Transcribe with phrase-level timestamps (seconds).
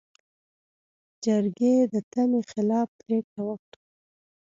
[1.23, 3.77] جرګې د تمې خلاف پرېکړه وکړه.